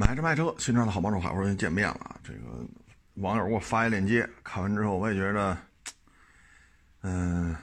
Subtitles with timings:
[0.00, 2.18] 买车卖车，新车的好帮手，海阔又见面了。
[2.24, 2.66] 这个
[3.16, 5.58] 网友给我发一链接，看完之后我也觉得，
[7.02, 7.54] 嗯，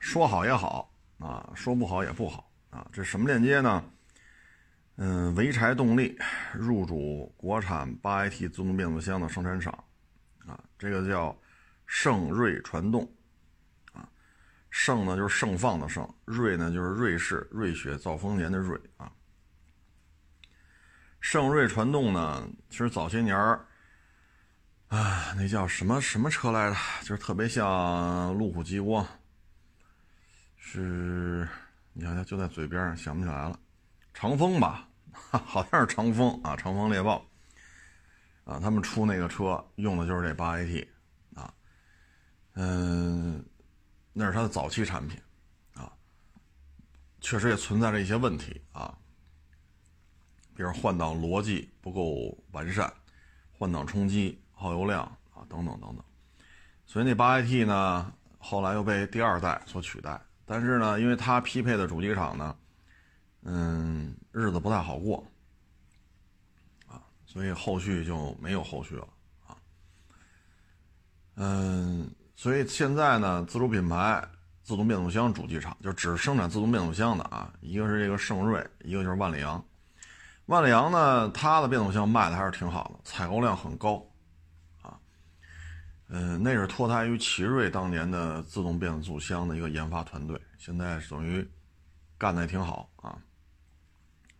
[0.00, 2.84] 说好也好啊，说不好也不好啊。
[2.92, 3.84] 这什么链接呢？
[4.96, 6.18] 嗯，潍柴动力
[6.52, 9.72] 入主国产八 AT 自动变速箱的生产厂
[10.48, 11.36] 啊，这个叫
[11.86, 13.08] 盛瑞传动
[13.92, 14.08] 啊，
[14.68, 19.12] 盛呢就是盛放的盛，瑞呢就是瑞士瑞雪兆丰年的瑞啊。
[21.24, 23.66] 盛瑞传动呢，其实早些年儿，
[24.88, 26.76] 啊，那叫什么什么车来着？
[27.00, 29.04] 就是特别像路虎极光，
[30.58, 31.48] 是，
[31.94, 33.58] 你看，它就在嘴边上，想不起来了。
[34.12, 37.26] 长风吧，好像是长风啊，长风猎豹，
[38.44, 40.86] 啊，他们出那个车用的就是这八 AT，
[41.34, 41.50] 啊，
[42.52, 43.42] 嗯，
[44.12, 45.18] 那是它的早期产品，
[45.72, 45.90] 啊，
[47.22, 48.94] 确实也存在着一些问题啊。
[50.54, 52.92] 比如换挡逻辑不够完善，
[53.52, 56.04] 换挡冲击耗油量啊等等等等，
[56.86, 62.56] 所以那八 AT 呢后来又被第二代所取代，但是呢，因为它匹配的主机厂呢，
[63.42, 65.26] 嗯，日子不太好过，
[66.86, 69.08] 啊，所以后续就没有后续了
[69.46, 69.56] 啊，
[71.34, 74.22] 嗯，所以现在呢，自主品牌
[74.62, 79.62] 自动变速箱主机厂就只生产自动变速箱的啊，一个是这个盛瑞，一个就是万里扬。
[80.46, 84.04] 万里扬呢，它的变速箱卖的还是挺好的，采购量很高，
[84.82, 84.92] 啊，
[86.08, 91.48] 嗯，那是脱胎于奇瑞当年的自动变速箱的一个研发团队，现在等于
[92.18, 93.16] 干的也挺好啊。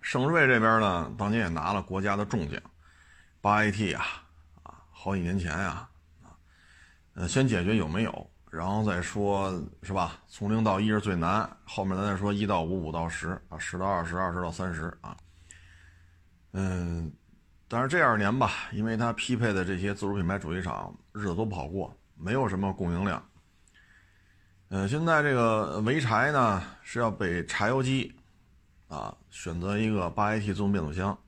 [0.02, 2.60] 盛瑞这边呢，当年也拿了国家的重奖，
[3.40, 4.04] 八 AT 啊，
[4.62, 5.88] 啊，好几年前呀，
[6.22, 6.36] 啊，
[7.14, 9.50] 呃，先解决有没有，然后再说，
[9.82, 10.18] 是吧？
[10.28, 15.16] 从零到一是最难，后面咱再说一到五，五到十，啊，十到二十，二十到三十，啊。
[16.56, 17.12] 嗯，
[17.66, 23.20] 但是这二年吧，因为它匹配的这些自主品牌主机厂日子都不好过，没有什么供应量。
[24.68, 28.14] 嗯，现在这个潍柴呢是要给柴油机
[28.86, 31.18] 啊选择一个八 AT 自动变速箱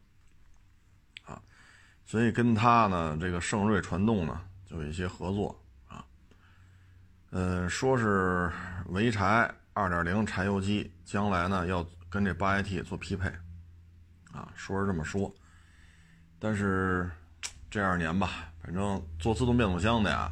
[1.25, 1.43] 啊，
[2.05, 6.05] 所以跟它呢这个盛瑞传动呢就有一些合作啊。
[7.33, 8.49] 嗯，说是
[8.89, 13.29] 潍柴二点零柴油机将来呢要跟这八 AT 做匹配。
[14.37, 15.35] 啊，说是这么说，
[16.39, 17.11] 但是
[17.71, 20.31] 这二年吧，反正做自动变速箱的呀，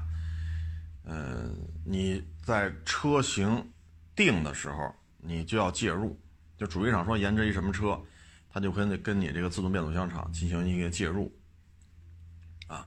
[1.04, 1.56] 嗯，
[1.86, 3.66] 你在车型
[4.14, 6.20] 定的时候，你就要介入，
[6.58, 7.98] 就主机厂说研制一什么车，
[8.50, 11.34] 他就跟跟你这个自动变速箱厂进行一个介入，
[12.66, 12.86] 啊，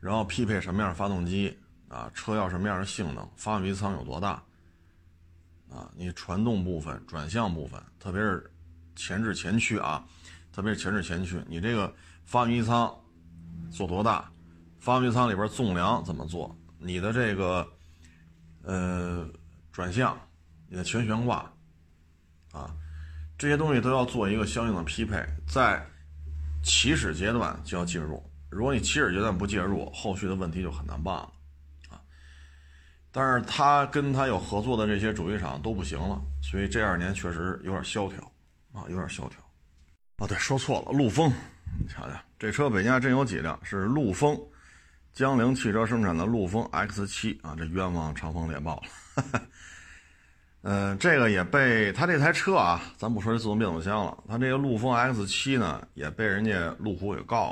[0.00, 1.58] 然后匹配什么样的发动机
[1.88, 4.32] 啊，车要什么样的性能，发动机舱有多大，
[5.70, 8.52] 啊，你传动部分、转向部分，特别是
[8.94, 10.06] 前置前驱啊。
[10.52, 11.92] 特别是前置前驱，你这个
[12.24, 12.94] 发动机舱
[13.70, 14.30] 做多大？
[14.78, 16.54] 发动机舱里边纵梁怎么做？
[16.78, 17.66] 你的这个
[18.62, 19.26] 呃
[19.70, 20.18] 转向，
[20.68, 21.50] 你的全悬挂
[22.52, 22.74] 啊，
[23.38, 25.84] 这些东西都要做一个相应的匹配，在
[26.62, 28.22] 起始阶段就要介入。
[28.50, 31.32] 如果你起始阶段不介入，后续的问题就很难办了
[31.88, 32.00] 啊。
[33.10, 38.20] 但是他跟他有合作的这些主机厂都不行了，所以这二年确实有点萧条
[38.72, 39.38] 啊，有点萧条。
[40.22, 41.32] 哦，对，说错了，陆风，
[41.80, 44.40] 你瞧瞧，这车北京还真有几辆，是陆风，
[45.12, 49.42] 江铃汽车生产的陆风 X7 啊，这冤枉长风猎豹了。
[50.62, 57.50] 嗯， 这个也被他这台车啊，咱不说这自动变速箱了，他这个陆风 X7 呢，也被人家路虎给告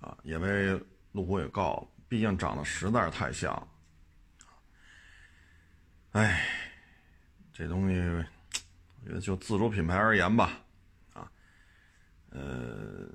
[0.00, 0.80] 了，啊，也被
[1.10, 3.66] 路虎给告了，毕竟长得实在是太像了。
[6.12, 6.46] 哎，
[7.52, 10.60] 这东西，我觉得就自主品牌而言吧。
[12.34, 13.06] 呃，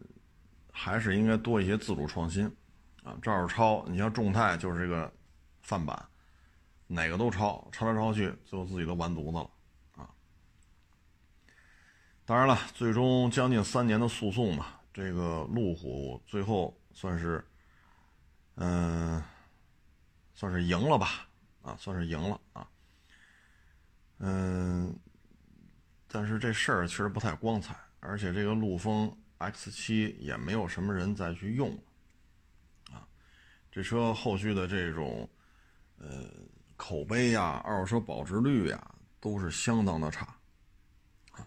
[0.72, 2.46] 还是应该多一些自主创新，
[3.04, 3.84] 啊，照着抄。
[3.88, 5.12] 你像众泰就是这个
[5.64, 6.08] 范板，
[6.86, 9.50] 哪个都抄，抄来抄去，最后自己都完犊子了，
[9.96, 10.08] 啊。
[12.26, 17.44] 当然了，最终将近三年的诉讼嘛，这个路虎最后算是，
[18.56, 19.24] 嗯，
[20.36, 21.28] 算是赢了吧，
[21.64, 22.70] 啊，算是赢了啊，
[24.20, 24.96] 嗯，
[26.08, 27.76] 但是这事儿确实不太光彩。
[28.00, 31.70] 而且这个陆风 X7 也没有什么人再去用，
[32.92, 33.06] 啊，
[33.72, 35.30] 这车后续的这种，
[35.98, 36.30] 呃，
[36.76, 40.26] 口碑呀、二手车保值率呀，都是相当的差，
[41.32, 41.46] 啊，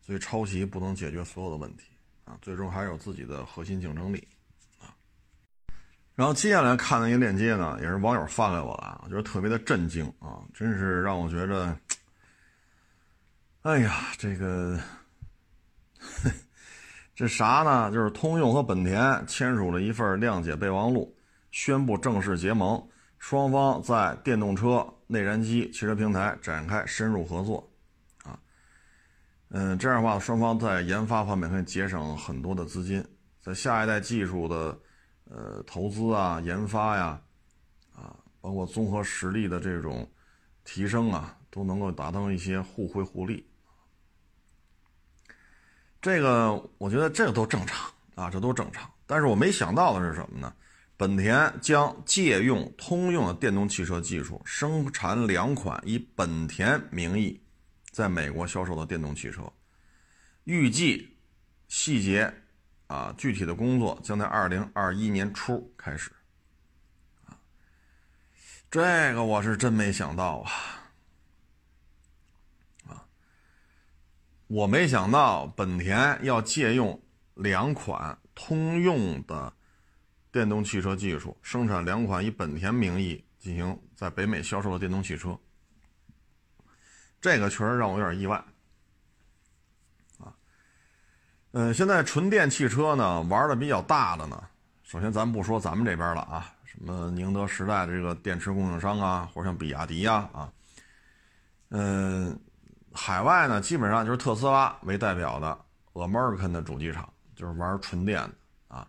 [0.00, 1.84] 所以抄袭不能解决所有的问题，
[2.24, 4.26] 啊，最终还是有自己的核心竞争力，
[4.80, 4.96] 啊。
[6.14, 11.78] 然后接下来看的一个链接呢，也是网友发给我的，我觉得特别的震惊啊，真是让我觉得，
[13.62, 14.80] 哎呀，这个。
[17.14, 17.90] 这啥呢？
[17.92, 21.16] 就是通用和本田签署了一份谅解备忘录，
[21.52, 22.82] 宣布正式结盟，
[23.18, 27.70] 双方在电动车、内燃机、汽车平台展开深入合作。
[28.24, 28.36] 啊，
[29.50, 33.04] 嗯，这样的话，双方在研发方面可以节省很多的资金，
[33.40, 34.76] 在下一代技术的
[35.30, 37.20] 呃投资啊、研发呀，
[37.94, 40.10] 啊，包括综合实力的这种
[40.64, 43.48] 提升啊，都能够达到一些互惠互利。
[46.04, 48.86] 这个我觉得这个都正常啊，这都正常。
[49.06, 50.52] 但是我没想到的是什么呢？
[50.98, 57.40] 本田将借用通用的电动汽车技术，生产两款以本田名义
[57.90, 59.50] 在美国销售的电动汽车。
[60.44, 61.16] 预计
[61.68, 62.30] 细节
[62.86, 66.10] 啊，具体的工作将在二零二一年初开始。
[67.24, 67.32] 啊，
[68.70, 68.82] 这
[69.14, 70.50] 个我是真没想到啊。
[74.54, 77.02] 我没想到本田要借用
[77.34, 79.52] 两款通用的
[80.30, 85.36] 电动汽车技术，生产两款以本田名义进行在北美销售的电动汽车，
[87.20, 88.36] 这个确实让我有点意外。
[90.20, 90.30] 啊，
[91.50, 94.40] 嗯，现在纯电汽车呢玩的比较大的呢，
[94.84, 100.52] 首先咱不说咱们这边了啊，什么宁德时代的这个电池供应商啊，或者像比亚迪呀啊，
[101.70, 102.38] 嗯。
[102.94, 105.58] 海外呢，基本上就是特斯拉为代表的
[105.94, 108.30] American 的主机厂，就是玩纯电的
[108.68, 108.86] 啊。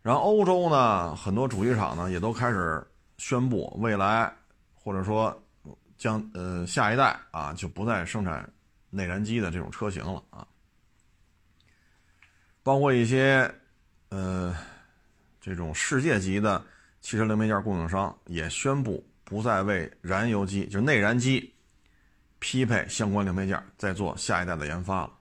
[0.00, 2.86] 然后欧洲呢，很多主机厂呢也都开始
[3.18, 4.32] 宣布，未来
[4.74, 5.36] 或者说
[5.98, 8.48] 将呃下一代啊就不再生产
[8.90, 10.46] 内燃机的这种车型了啊。
[12.62, 13.52] 包括一些
[14.10, 14.56] 呃
[15.40, 16.64] 这种世界级的
[17.00, 21.52] 汽车零配件供应商也宣布不再为燃油机，就是内燃机。
[22.40, 25.12] 匹配相关零配件，再做下一代的研发了，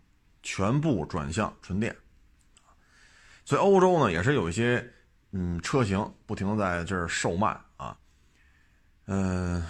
[0.42, 1.96] 全部转向纯电。
[3.46, 4.84] 所以欧洲呢也是有一些
[5.32, 7.96] 嗯车型不停的在这儿售卖啊，
[9.06, 9.64] 嗯，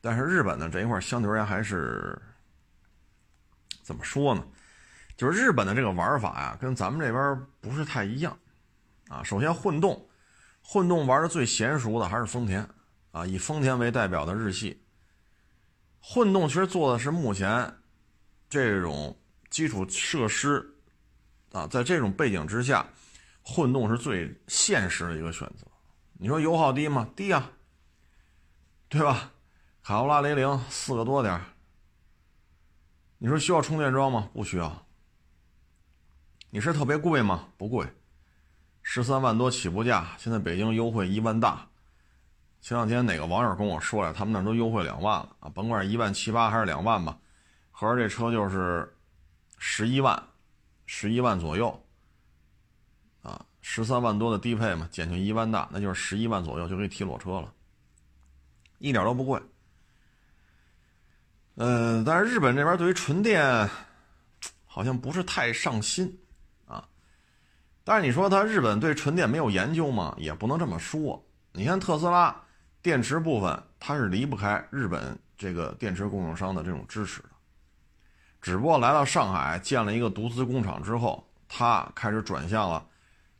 [0.00, 2.20] 但是日本呢这一块相对而言还是
[3.82, 4.44] 怎么说呢？
[5.16, 8.36] 就是日本的这个玩法呀，跟咱们这边不是太一样
[9.08, 9.22] 啊。
[9.22, 10.08] 首先混动，
[10.62, 12.68] 混动玩的最娴熟的还是丰田
[13.12, 14.82] 啊，以丰田为代表的日系。
[16.00, 17.78] 混动其实做的是目前
[18.48, 19.18] 这种
[19.50, 20.74] 基础设施
[21.52, 22.86] 啊，在这种背景之下，
[23.42, 25.66] 混动是最现实的一个选择。
[26.14, 27.10] 你说油耗低吗？
[27.14, 27.50] 低啊，
[28.88, 29.32] 对吧？
[29.82, 31.40] 卡罗拉雷凌四个多点
[33.18, 34.30] 你说需要充电桩吗？
[34.32, 34.86] 不需要。
[36.50, 37.48] 你是特别贵吗？
[37.56, 37.86] 不贵，
[38.82, 41.67] 十三万多起步价，现在北京优惠一万大。
[42.60, 47.16] 前两天哪个网友跟我说了，他们那都优惠两万了啊，甭管一万七八还是两万吧，
[47.70, 48.94] 合着这车就是
[49.58, 50.20] 十一万，
[50.84, 51.82] 十一万左右，
[53.22, 57.50] 啊，十三万多的低配嘛，减去一万大，那就是十一万左右就可以提裸车了，
[58.78, 59.40] 一点都不贵。
[61.54, 63.70] 嗯，但是日本这边对于纯电
[64.66, 66.18] 好像不是太上心
[66.66, 66.86] 啊，
[67.82, 70.14] 但是你说他日本对纯电没有研究吗？
[70.18, 72.44] 也不能这么说，你看特斯拉。
[72.80, 77.28] 电池部分它是离不开日本这个电池供应商的这种支持的，
[78.40, 82.86] 只不过来到上海建了一个独资工厂之后，它开始转向了，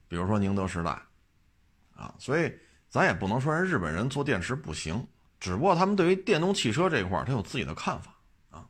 [0.08, 0.90] 比如说宁德时代，
[1.96, 2.52] 啊，所以
[2.88, 5.06] 咱也不能说人日本人做电池不行，
[5.38, 8.12] 只不过他们对于电动汽车这块他有自己的看法
[8.50, 8.66] 啊。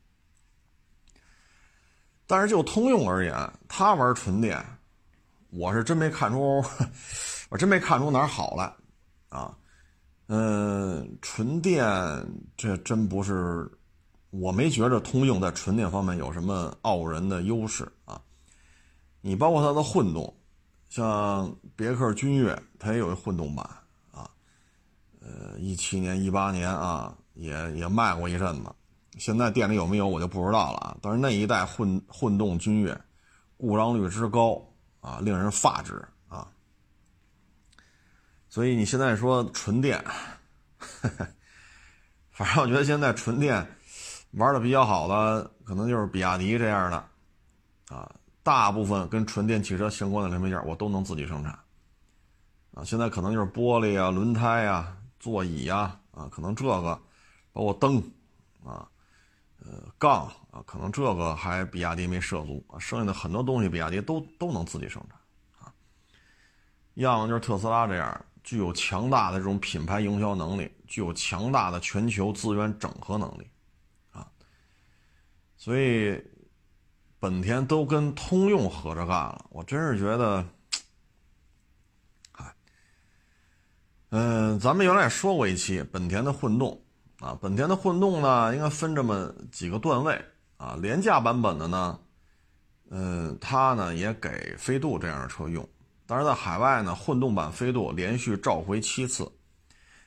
[2.27, 4.65] 但是就通用而言，他玩纯电，
[5.51, 6.63] 我是真没看出，
[7.49, 8.71] 我真没看出哪儿好来，
[9.31, 9.57] 啊。
[10.29, 11.83] 嗯，纯电
[12.55, 13.71] 这真不是，
[14.29, 18.21] 我没觉着通用在纯电方面有什么傲人的优势啊。
[19.23, 20.37] 你包括它的混动，
[20.91, 23.65] 像别克君越，它也有一混动版
[24.13, 24.31] 啊。
[25.21, 28.71] 呃，一七年、一八年啊，也也卖过一阵子。
[29.17, 30.97] 现在店里有没有我就不知道了啊。
[31.01, 33.01] 但是那一代混混动君越，
[33.57, 34.63] 故障率之高
[35.01, 36.07] 啊，令人发指。
[38.51, 40.03] 所以你现在说纯电，
[42.33, 43.67] 反正我觉得现在纯电
[44.33, 47.05] 玩的比较好的，可能就是比亚迪这样的，
[47.95, 48.11] 啊，
[48.43, 51.53] 大部分跟纯电汽车相关的零配件我都能自己生产，
[52.75, 56.99] 啊，现在可能就是玻璃啊、轮胎啊、座椅啊，啊，可能这个
[57.53, 58.03] 包括灯，
[58.65, 58.89] 啊，
[59.61, 65.19] 呃，杠啊，可能这个还比亚迪没涉足啊，剩下的很多东西比亚迪都都能自己生产，
[65.61, 65.73] 啊，
[66.95, 68.25] 要么就是特斯拉这样。
[68.49, 73.47] 具有强大的这种品牌营销能力，具有强大的全球资源整合能力，
[74.11, 74.27] 啊，
[75.59, 76.19] 所以
[77.21, 80.43] 本田都跟通用合着干了，我真是觉得，
[82.33, 82.55] 哎，
[84.09, 86.83] 嗯，咱们原来也说过一期本田的混动
[87.21, 90.19] 啊，本田的混动呢，应该分这么几个段位
[90.57, 92.01] 啊，廉价版本的呢，
[92.89, 95.69] 嗯，它呢也给飞度这样的车用，
[96.11, 99.31] 但是在海外呢，混动版飞度连续召回七次，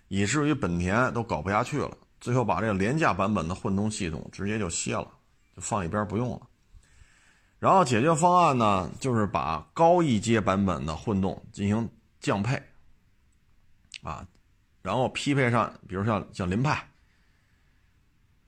[0.08, 5.08] 以至于本田都搞不下去了，最后把这个廉价版本的混动系统直接就歇了，
[5.56, 6.42] 就放一边不用了。
[7.60, 11.88] 然后解决方案呢，就是把高一阶版本的混动进行
[12.20, 12.60] 降配，
[14.02, 14.28] 啊，
[14.82, 16.72] 然后匹配上，比如像像凌派，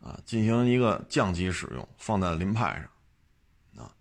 [0.01, 2.83] 啊，进行一个降级使用，放在凌派
[3.75, 3.91] 上，啊，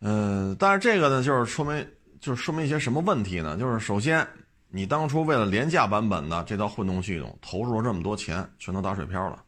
[0.00, 1.86] 嗯，但是这个呢，就是说明，
[2.20, 3.56] 就是说明一些什么问题呢？
[3.56, 4.26] 就是首先，
[4.68, 9.44] 你当初为了廉价版本的这套混动系统投入了这么多钱，全都打水漂了，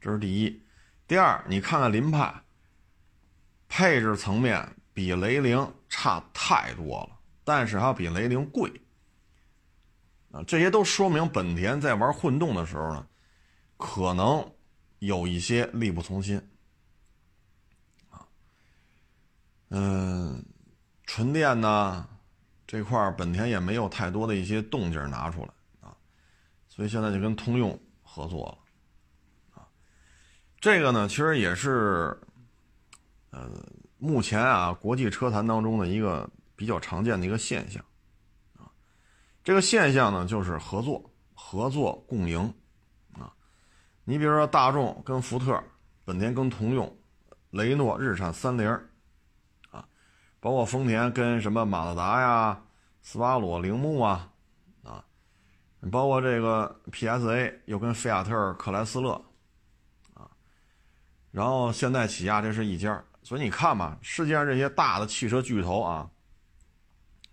[0.00, 0.62] 这是第一。
[1.06, 2.34] 第二，你看看凌派。
[3.66, 8.70] 配置层面比雷凌差太多了，但是还比雷凌贵
[10.30, 10.44] 啊！
[10.46, 13.04] 这些都说明本田在玩混动的时候呢，
[13.76, 14.48] 可能
[15.00, 16.40] 有一些力不从心
[18.10, 18.24] 啊。
[19.70, 20.44] 嗯，
[21.04, 22.08] 纯电呢
[22.66, 25.48] 这块本田也没有太多的一些动静拿出来
[25.80, 25.96] 啊，
[26.68, 29.68] 所以现在就跟通用合作了啊。
[30.60, 32.18] 这个呢，其实也是。
[33.36, 33.50] 呃，
[33.98, 37.84] 目前啊，国际车坛当中的一个比较常见的一个现象，
[38.56, 38.70] 啊，
[39.42, 42.54] 这个现象呢就是合作、合作共赢，
[43.14, 43.34] 啊，
[44.04, 45.60] 你比如说大众跟福特，
[46.04, 46.96] 本田跟通用，
[47.50, 48.80] 雷诺、日产、三菱，
[50.44, 52.60] 包括丰田跟什么马自达呀、
[53.00, 54.30] 斯巴鲁、铃木啊，
[54.82, 55.02] 啊，
[55.90, 59.12] 包括这个 PSA 又跟菲亚特克莱斯勒，
[60.12, 60.28] 啊，
[61.30, 63.02] 然后现代起亚这是一家。
[63.22, 66.10] 所以你看嘛，世界上这些大的汽车巨头啊，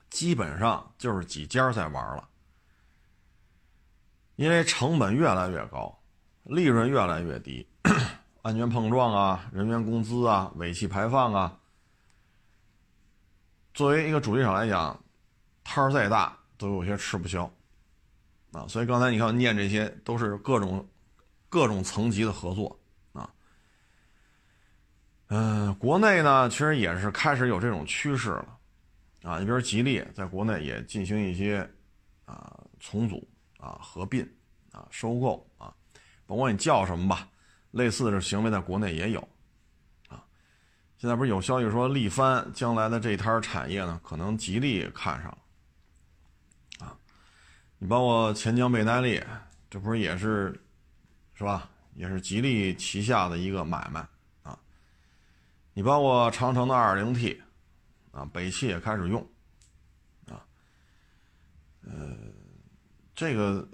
[0.10, 2.30] 基本上就是几家在玩了，
[4.38, 6.02] 因为成本越来越高，
[6.44, 7.68] 利润越来越低，
[8.42, 11.58] 安全碰撞啊，人员工资啊，尾气排放啊，
[13.74, 14.98] 作为一个主机厂来讲，
[15.64, 17.52] 摊儿再大都有些吃不消
[18.52, 18.68] 啊。
[18.68, 20.88] 所以刚才你看我念这些都是各种
[21.50, 22.78] 各种层级的合作。
[23.14, 23.30] 啊
[25.34, 28.58] 嗯，国内呢，其实也是开始有这种趋势了，
[29.24, 31.66] 啊，你比如吉利在国内也进行一些
[32.26, 33.26] 啊重组
[33.58, 34.30] 啊合并
[34.74, 35.74] 啊收购啊，
[36.26, 37.30] 甭管你叫什么吧，
[37.72, 39.26] 类似的行为在国内也有，
[41.02, 46.96] 现在不是有消息说力帆将来的这摊产业呢，可能吉利看上了，啊，
[47.80, 49.20] 你包括钱江倍耐力，
[49.68, 50.62] 这不是也是
[51.34, 54.08] 是吧，也是吉利旗下的一个买卖
[54.44, 54.56] 啊。
[55.74, 57.36] 你包括长城的 2.0T，
[58.12, 59.28] 啊，北汽也开始用，
[60.28, 60.46] 啊，
[61.84, 62.16] 呃，
[63.16, 63.68] 这个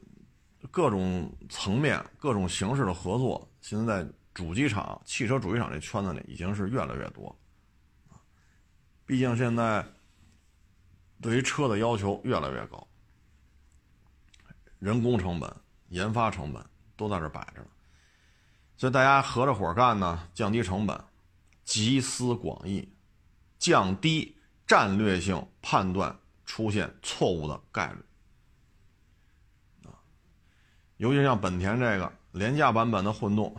[0.72, 4.07] 各种层面、各种形式的合作，现在
[4.38, 7.36] 主机厂、汽车主机厂这圈子里已经是越来越多，
[9.03, 9.84] 毕竟现在
[11.20, 12.88] 对于车的要求越来越高，
[14.77, 15.51] 人工成本、
[15.88, 16.63] 研发成本
[16.96, 17.67] 都在这摆着呢，
[18.77, 21.03] 所以大家合着伙干呢，降低成本。
[21.63, 22.88] 集思广益，
[23.58, 26.15] 降低战略性判断
[26.46, 29.89] 出现错误的概率。
[29.89, 29.98] 啊，
[30.98, 33.58] 尤其像本田这个廉价版本的混动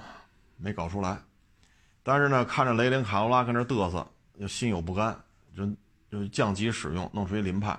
[0.59, 1.19] 没搞出来，
[2.03, 5.19] 但是呢，看着雷凌、卡罗拉跟这嘚瑟，又心有不甘，
[5.57, 5.67] 就
[6.11, 7.79] 就降级使用，弄出一凌派。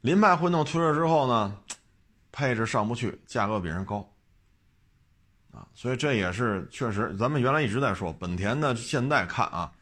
[0.00, 1.56] 凌派混动推出之后呢，
[2.32, 4.10] 配置上不去，价格比人高。
[5.52, 9.72] 啊，所以这也是确实，咱们原来一直在说本田的，现在看啊，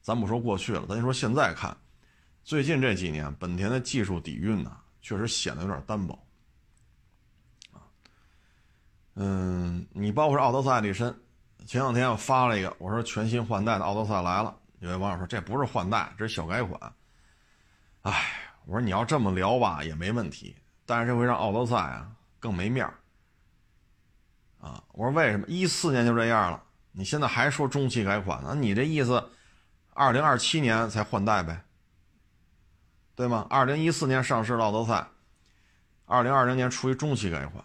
[0.00, 1.76] 咱不说过去了，咱就说现在看，
[2.42, 6.18] 最近这几年本田的技术底蕴呢，确实显得有点单薄。
[7.72, 7.84] 啊，
[9.16, 11.14] 嗯，你包括是奥德赛、力绅，
[11.66, 16.92] 前两天我发了一个，我说全新换代的奥德赛来了，有位网友说这不是换代，这是小改款。
[18.02, 18.32] 哎，
[18.64, 22.94] 我说你要这么聊吧也没问题，但是这会让奥德赛啊更没面儿。
[24.60, 26.62] 啊，我说为什么一四年就这样了？
[26.92, 28.54] 你现在还说中期改款呢？
[28.54, 29.30] 你这意思，
[29.92, 31.62] 二零二七年才换代呗，
[33.14, 33.46] 对吗？
[33.50, 35.06] 二零一四年上市奥德赛，
[36.06, 37.62] 二零二零年出于中期改款，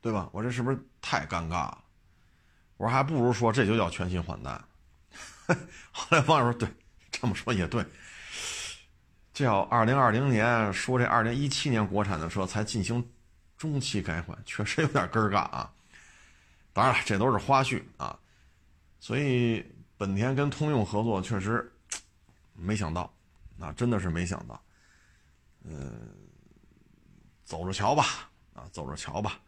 [0.00, 0.28] 对吧？
[0.30, 1.83] 我这是不是太尴尬了？
[2.76, 4.60] 我说还不如说这就叫全新换代。
[5.92, 6.68] 后来网友说，对，
[7.10, 7.84] 这么说也对，
[9.32, 13.06] 叫二零二零年说这二零一七年国产的车才进行。
[13.56, 15.72] 中期改款确实有点尴尬啊，
[16.74, 18.18] 当然了，这都是花絮啊，
[18.98, 19.64] 所以
[19.96, 21.72] 本田跟通用合作确实
[22.52, 23.10] 没想到，
[23.58, 24.60] 啊，真的是没想到，
[25.62, 26.10] 嗯，
[27.44, 29.38] 走着瞧吧，啊，走着瞧吧。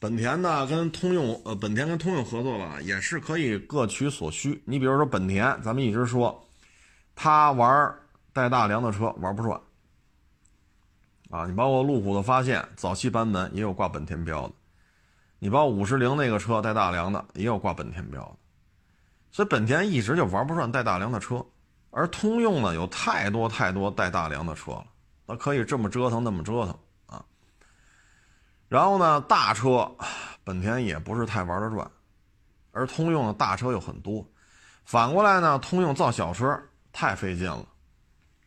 [0.00, 4.62] 本田呢跟通用，呃，本田跟通用合作吧，也是可以各取所需。
[4.64, 6.48] 你比如说本田，咱们一直说，
[7.14, 7.94] 他玩
[8.32, 9.60] 带大梁的车玩不转，
[11.28, 14.54] 啊，你包括路虎的发现早期版本也有挂本田标的，
[15.38, 18.36] 你包括五十铃那个车带大梁的也有挂本田标的。
[19.30, 21.44] 所以本田一直就玩不转带大梁的车，
[21.90, 24.86] 而通用呢有太多太多带大梁的车了，
[25.26, 26.74] 它可以这么折腾那么折腾。
[28.70, 29.90] 然后呢，大车
[30.44, 31.90] 本田也不是太玩得转，
[32.70, 34.24] 而通用的大车又很多。
[34.84, 36.56] 反过来呢，通用造小车
[36.92, 37.66] 太费劲了。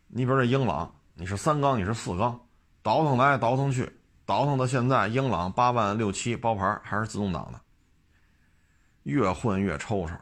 [0.07, 2.39] 你比如这英朗，你是三缸，你是四缸，
[2.81, 3.91] 倒腾来倒腾去，
[4.25, 7.59] 倒腾到现在，英朗八万六七包牌还是自动挡的，
[9.03, 10.13] 越混越抽抽。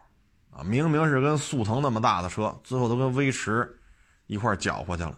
[0.50, 3.80] 啊，明明是跟速腾那么大的车，最后都跟威驰
[4.26, 5.16] 一块搅和去了。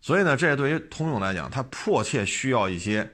[0.00, 3.08] 所以呢，这对于通用来讲，它迫切需要一些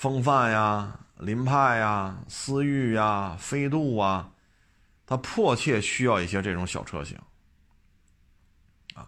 [0.00, 4.30] 风范呀、凌派呀、思域呀、飞度啊，
[5.04, 7.18] 它迫切需要一些这种小车型。
[8.94, 9.06] 啊，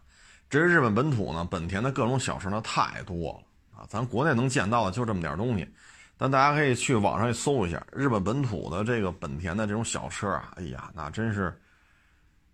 [0.50, 5.66] 至于日本本土呢，本田的各种小车呢太多了啊，咱国内能见到的就这么点东西。
[6.18, 11.58] 但大家可以去网上一搜一下日本本土的这个本田的这种小车啊，哎呀，那真是，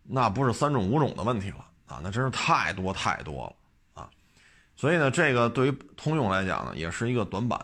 [0.04, 4.08] 那不是三种五种的问题了啊，那真是太多太多了啊，
[4.76, 7.60] 所以呢，这个对于通用来讲呢，也是一个短板，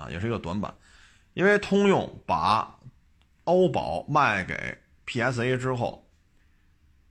[0.00, 0.74] 啊，也是一个短板，
[1.34, 2.78] 因为通用把
[3.44, 6.08] 欧宝卖给 PSA 之后，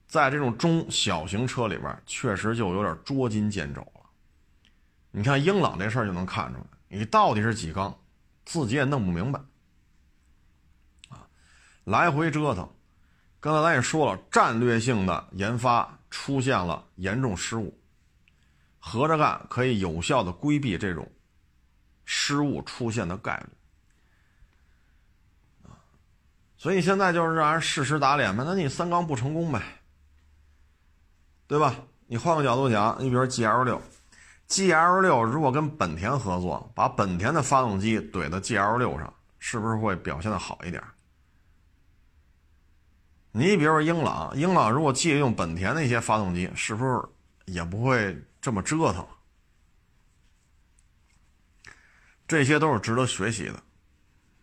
[0.08, 4.00] 在这种中小型车里边，确实就有点捉襟见肘了。
[5.12, 6.66] 你看英朗这事儿就能看出来。
[6.88, 7.96] 你到底是几缸，
[8.44, 9.40] 自己也弄不明白，
[11.08, 11.28] 啊，
[11.84, 12.68] 来回折腾。
[13.38, 17.78] 刚才咱也说了，战略性的研发出现了严重失误，
[18.78, 21.08] 合着干可以有效的规避这种
[22.12, 23.46] 失误出现的概率，
[25.68, 25.78] 啊，
[26.58, 29.62] 所以现在就是让人事实打脸呗，那你三缸不成功呗，
[31.46, 31.76] 对吧？
[32.08, 33.80] 你换个角度讲，你比如 G L 六。
[34.48, 40.82] G L 六如果跟本田合作，把本田的发动机怼到 G L 六上，是不是会表现的好一点？
[43.30, 47.00] 你比如说英朗，英朗如果借用本田的一些发动机，是不是
[47.44, 49.06] 也不会这么折腾？
[52.30, 53.60] 这些都是值得学习的，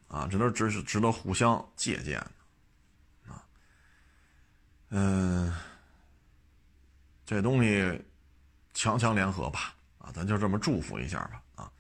[0.10, 2.20] 啊，这都是值值得互相借鉴
[3.26, 3.42] 的，啊，
[4.90, 5.54] 嗯，
[7.26, 8.04] 这东西
[8.74, 9.74] 强强联合吧。
[10.00, 11.72] 啊咱就这么祝福一下吧，啊，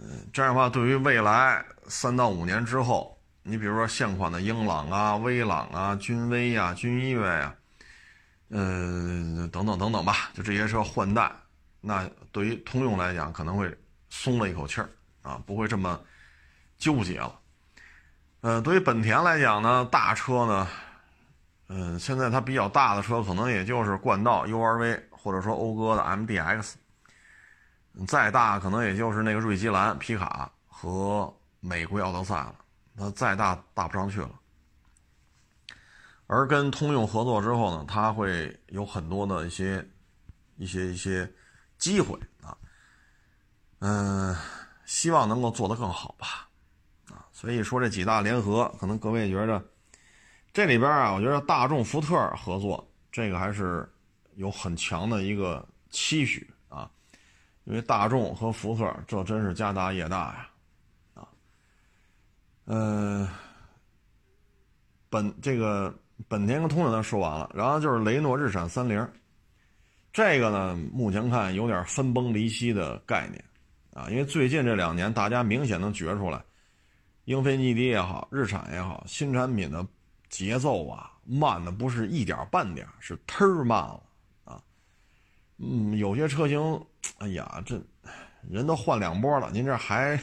[0.00, 7.54] 嗯，这样的话，对于未来三到五年之后，你比如说现款的英朗啊、威朗啊、君威呀、君越呀，
[8.48, 11.32] 嗯，等等等等吧，就这些车换代，
[11.80, 13.72] 那对于通用来讲，可能会
[14.10, 14.88] 松了一口气儿
[15.22, 16.00] 啊，不会这么
[16.78, 17.38] 纠结了。
[18.40, 20.68] 呃，对于本田来讲呢，大车呢，
[21.68, 26.74] 嗯，现在它比较大的车，可能也就是冠道、URV，或者说讴歌的 MDX。
[28.06, 32.54] 再大可能也就是那个锐基蓝皮卡和美国奥德赛了，
[32.92, 34.30] 那再大大不上去了。
[36.28, 39.84] 而跟通用合作之后呢，它会有很多的一些、
[40.56, 41.28] 一些、一些
[41.76, 42.16] 机会
[43.80, 44.36] 嗯，
[44.84, 46.48] 希望能够做得更好吧。
[47.10, 49.62] 啊，所以说这几大联合，可能各位觉得
[50.52, 53.88] 这里边啊，我觉得大众、福特合作这个还是
[54.34, 56.90] 有很强的一个期许啊。
[57.64, 60.48] 因为大众和福特这真是家大业大呀，
[61.12, 61.28] 啊，
[62.64, 63.28] 嗯，
[65.10, 65.94] 本这个
[66.28, 69.06] 本田跟通用咱说完了，然后就是雷诺、日产、三菱，
[70.14, 73.44] 这个呢目前看有点分崩离析的概念，
[73.98, 76.40] 啊，因为最近这两年大家明显能觉出来，
[77.24, 79.84] 英菲尼迪也好，日产也好，新产品的
[80.28, 84.02] 节奏啊慢的不是一点半点，是忒慢了
[84.44, 84.62] 啊。
[85.56, 86.80] 嗯，有些车型，
[87.18, 87.82] 哎呀，这
[88.48, 90.18] 人都换两波了，您这还，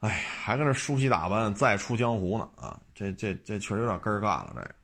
[0.00, 0.08] 哎，
[0.40, 2.80] 还跟这梳洗打扮再出江湖呢啊！
[2.94, 4.52] 这这这确实有点根儿干了。
[4.54, 4.74] 这个，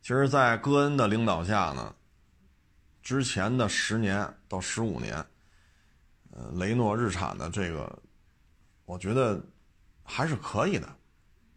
[0.00, 1.94] 其实，在戈恩的领导下呢，
[3.02, 5.22] 之前的十年到十五年，
[6.30, 7.98] 呃，雷诺、日产的这个，
[8.84, 9.40] 我觉得
[10.02, 10.88] 还是可以的，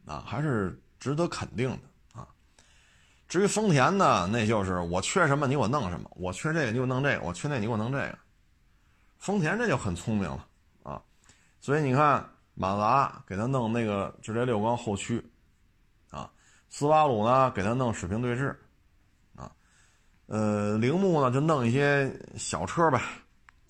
[0.05, 2.27] 啊，还是值得肯定的啊。
[3.27, 8.17] 至于丰田呢，那就是我缺什么你给我弄什么，我缺这个你给我弄这个，我缺那你给我弄这个。
[9.19, 10.45] 丰田这就很聪明了
[10.83, 11.01] 啊，
[11.61, 15.25] 所以你看马自达给他弄那个直列六缸后驱，
[16.09, 16.29] 啊，
[16.69, 18.59] 斯巴鲁呢给他弄水平对置，
[19.35, 19.49] 啊，
[20.25, 23.01] 呃，铃木呢就弄一些小车呗，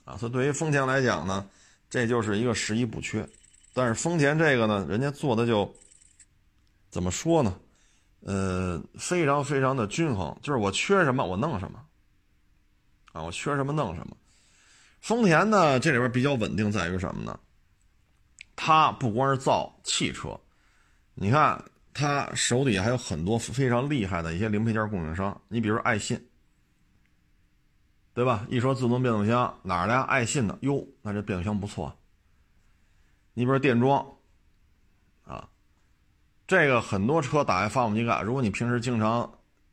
[0.03, 1.47] 啊，所以对于丰田来讲呢，
[1.89, 3.27] 这就是一个十一补缺。
[3.73, 5.73] 但是丰田这个呢，人家做的就
[6.89, 7.57] 怎么说呢？
[8.21, 11.83] 呃，非常非常的均衡，就是我缺什么我弄什么，
[13.11, 14.15] 啊，我缺什么弄什么。
[15.01, 17.37] 丰田呢，这里边比较稳定在于什么呢？
[18.55, 20.39] 它不光是造汽车，
[21.15, 21.61] 你看
[21.93, 26.23] 它手底下还有很多非常厉害的一些零配件供应商，你比如爱信，
[28.13, 28.45] 对吧？
[28.47, 30.01] 一说自动变速箱哪儿的？
[30.03, 31.91] 爱信的，哟，那这变速箱不错。
[33.33, 34.05] 你比如电装，
[35.25, 35.49] 啊，
[36.45, 39.21] 这个很多车打开发动机盖，如果你平时经常，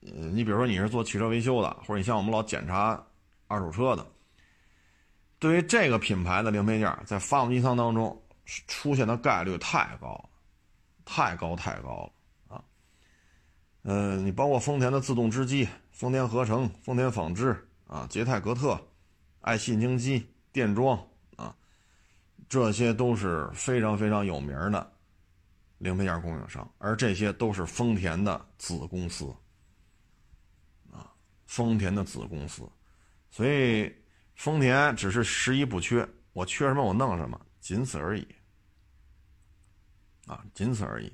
[0.00, 3.07] 呃，你比如说你是做汽车维修的，或者你像我们老检查
[3.46, 4.07] 二手车的，
[5.38, 8.22] 对于这个品牌的零配件，在发动机舱当中
[8.66, 10.31] 出现的概率太高了，
[11.05, 12.11] 太高太高
[12.48, 12.64] 了啊！
[13.83, 18.81] 呃，你包括丰田的自动织机、丰田合成、丰田纺织啊、捷泰格特、
[19.40, 20.96] 爱信精机、电装
[21.35, 21.53] 啊。
[22.48, 24.92] 这些都是非常非常有名的
[25.79, 29.26] 零配件供应商，而这些都是丰田的子公司
[30.92, 31.12] 啊，
[31.46, 32.62] 丰田的子公司，
[33.29, 33.92] 所以
[34.37, 38.29] 丰田只是十一不缺，我缺什么我弄什么，仅此而已
[40.26, 41.12] 啊，仅此而已。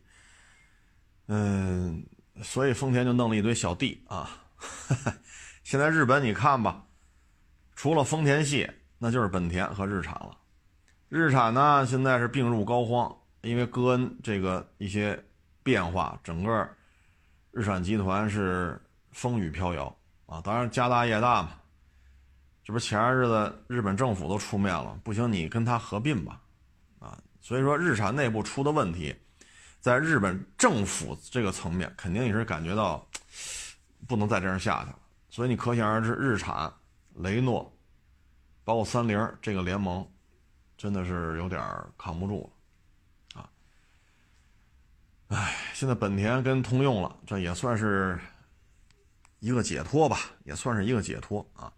[1.29, 2.07] 嗯，
[2.43, 4.43] 所以丰田就弄了一堆小弟啊。
[5.67, 6.81] 现在日本你看吧，
[7.75, 10.39] 除了丰田系，那就是本田和日产了。
[11.09, 15.21] 日产呢，现在是病入膏肓，因为戈恩这个一些
[15.65, 16.69] 变化，整个
[17.51, 19.93] 日产集团是风雨飘摇
[20.27, 20.41] 啊。
[20.41, 21.55] 当然家大业大嘛，
[22.63, 26.41] 这不前些日子日本政府都出面了，不行你跟他合并吧，
[27.01, 29.13] 啊，所以说日产内部出的问题，
[29.81, 33.05] 在日本政府这个层面肯定也是感觉到
[34.07, 34.99] 不能再这样下去了，
[35.37, 36.73] 所以你可想而知，日产、
[37.17, 37.71] 雷诺，
[38.65, 40.11] 包括三菱这个联盟。
[40.79, 41.63] 真的是有点
[41.99, 42.51] 扛不住
[43.35, 43.51] 了，啊！
[45.29, 48.19] 哎，现在本田跟通用了，这也算是
[49.41, 51.71] 一个解脱吧，也算是一个解脱啊。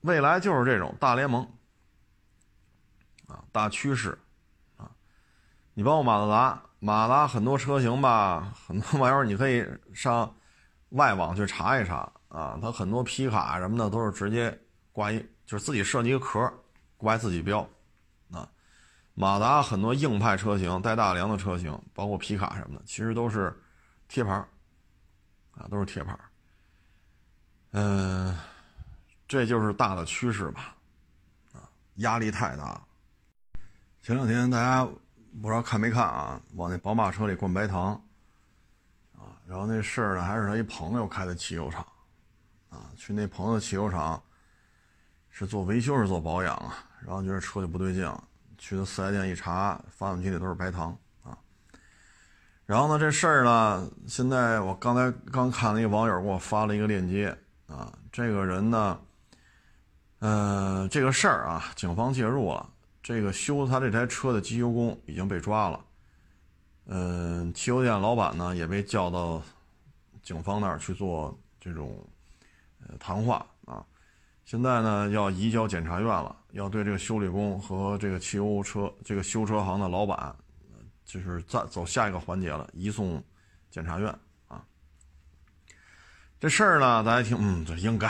[0.00, 1.42] 未来就是这种大联盟，
[3.26, 4.18] 啊，大趋势，
[4.76, 4.90] 啊，
[5.72, 10.35] 你包括马自达，马自达很多车型吧，很多玩意儿你可以上
[10.96, 14.58] 外网去查一查啊，它很多皮卡什么的都是直接
[14.92, 16.52] 挂一，就是自己设计一个壳。
[16.98, 17.60] 挂自己标，
[18.32, 18.48] 啊，
[19.12, 23.54] 马达很多硬派车型带大梁的车型，包括皮卡什么的，其实都是
[24.08, 24.32] 贴牌
[25.50, 26.18] 啊，都是贴牌
[27.72, 28.34] 嗯，
[29.28, 30.74] 这就是大的趋势吧，
[31.52, 32.82] 啊，压力太大。
[34.00, 34.82] 前两天大家
[35.42, 38.02] 不知道看没看啊，往那宝马车里灌白糖，
[39.16, 41.84] 啊，然后那事儿呢还是他一朋友开的汽油厂，
[42.70, 44.22] 啊，去那朋友汽油厂。
[45.38, 48.10] 是做维修是做保养啊，然后觉得车就不对劲，
[48.56, 51.36] 去的四 S 店一查，发动机里都是白糖啊。
[52.64, 58.98] 然后呢，这事儿呢，现在我刚才刚看了一个网友给我发了一个链接啊，这个人呢，
[60.20, 62.66] 呃，这个事儿啊，警方介入了，
[63.02, 65.84] 这个修他这台车的机油工已经被抓了，
[66.86, 69.42] 嗯，汽油店老板呢也被叫到
[70.22, 72.04] 警方那儿去做这种
[72.98, 73.84] 谈话啊。
[74.44, 80.32] 现在呢，要移交检察院了，要对这个修理工和这个汽油车这个修车行的老板，
[81.04, 83.20] 就是再走下一个环节了，移送
[83.68, 84.08] 检察院
[84.46, 84.64] 啊。
[86.38, 88.08] 这事儿呢，大家听，嗯，这应该，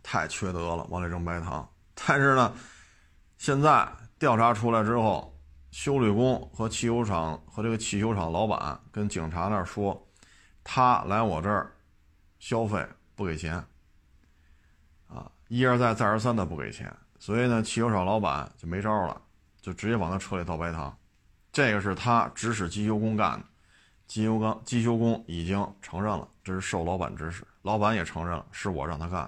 [0.00, 1.68] 太缺德了，往里扔白糖。
[1.94, 2.54] 但是呢，
[3.36, 5.27] 现在调查出来之后，
[5.70, 10.06] 修理工和汽油厂和这个汽修厂老板跟警察那儿说，
[10.64, 11.72] 他来我这儿
[12.38, 13.54] 消费不给钱。
[15.06, 19.20] 啊一而再，再而三的不给钱，所以呢，汽油厂老板就没招了，
[19.60, 20.94] 就直接往他车里倒白糖。
[21.50, 23.44] 这个是他指使机修工干的，
[24.06, 29.24] 机修工机修工已经承认了，这是受老板指使，老板也承认了是我让他干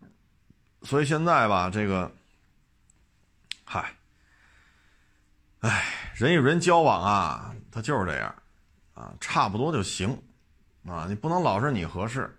[0.00, 0.08] 的。
[0.82, 2.12] 所以现在吧，这个，
[3.64, 3.92] 嗨，
[5.64, 8.34] 哎，人与人交往啊，他就是这样，
[8.92, 10.10] 啊，差不多就行，
[10.86, 12.38] 啊，你不能老是你合适。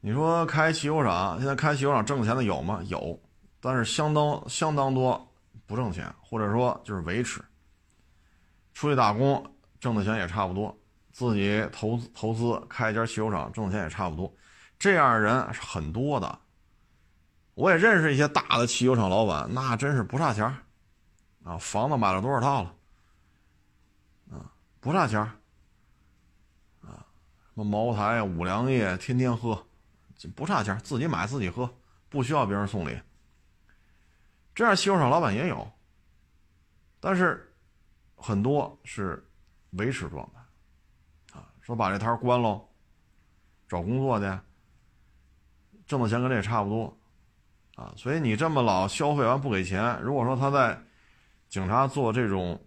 [0.00, 2.80] 你说开汽油厂，现在开汽油厂挣钱的有吗？
[2.86, 3.20] 有，
[3.60, 5.28] 但是相当相当多
[5.66, 7.42] 不挣钱，或者说就是维持。
[8.74, 9.44] 出去打工
[9.80, 10.72] 挣的钱也差不多，
[11.10, 14.32] 自己投资投资开一家汽油厂挣的钱也差不多，
[14.78, 16.38] 这样的人是很多的。
[17.54, 20.54] 我也认识一些大的汽油厂老板，那真是不差钱
[21.48, 22.74] 啊，房子买了多少套了，
[24.30, 25.18] 啊，不差钱
[26.82, 27.00] 啊，
[27.54, 29.66] 什么茅台、五粮液，天天喝，
[30.36, 31.74] 不差钱自己买自己喝，
[32.10, 33.00] 不需要别人送礼。
[34.54, 35.66] 这样汽修厂老板也有，
[37.00, 37.50] 但是
[38.14, 39.26] 很多是
[39.70, 42.68] 维持状态，啊，说把这摊关喽，
[43.66, 44.26] 找工作去，
[45.86, 46.94] 挣的钱跟这也差不多。
[47.74, 50.78] 啊，所以你这么老消费完不给钱，如果说他在
[51.48, 52.60] 警察做这种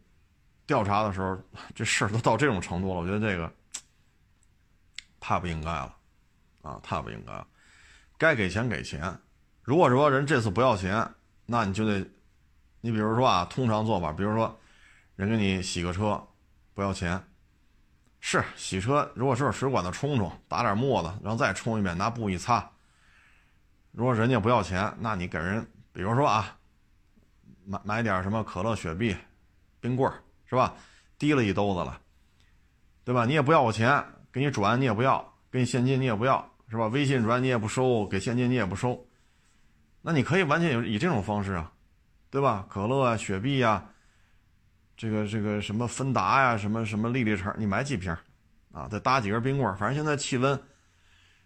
[0.65, 1.37] 调查的时候，
[1.75, 3.51] 这事儿都到这种程度了，我觉得这个
[5.19, 5.95] 太不应该了，
[6.61, 7.47] 啊，太不应该了。
[8.17, 9.17] 该给钱给钱，
[9.63, 11.07] 如果说人这次不要钱，
[11.45, 11.99] 那你就得，
[12.79, 14.59] 你比如说啊，通常做法，比如说
[15.15, 16.21] 人给你洗个车，
[16.73, 17.21] 不要钱，
[18.19, 22.69] 是洗车，如果是水管子冲冲，打点沫子，然后再冲一遍，拿布一擦。
[23.91, 26.55] 如果人家不要钱，那你给人，比如说啊，
[27.65, 29.15] 买买点什么可乐、雪碧、
[29.79, 30.73] 冰棍儿，是吧？
[31.17, 32.01] 提了一兜子了，
[33.03, 33.25] 对吧？
[33.25, 36.87] 你也不要我钱，给你转你也不要，给你现金你也不要，是吧？
[36.87, 39.07] 微信转你也不收，给现金你也不收，
[40.01, 41.71] 那你可以完全以以这种方式啊，
[42.29, 42.65] 对吧？
[42.69, 43.85] 可乐啊、雪碧呀，
[44.97, 48.15] 这个这个什么芬达呀、什么什么丽丽橙，你买几瓶，
[48.71, 50.59] 啊，再搭几根冰棍儿，反正现在气温。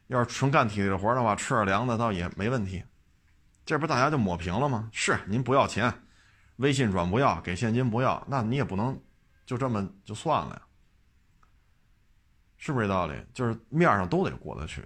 [0.08, 2.84] 要是纯干体力活的话，吃点凉的倒也没问题。
[3.65, 4.88] 这不大家就抹平了吗？
[4.93, 5.91] 是您不要钱，
[6.58, 8.98] 微信转不要，给现金不要，那你也不能
[9.46, 10.62] 就这么就算了呀？
[12.58, 13.13] 是不是这道理？
[13.34, 14.82] 就是面上都得过得去，